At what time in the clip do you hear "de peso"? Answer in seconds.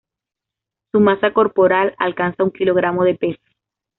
3.03-3.39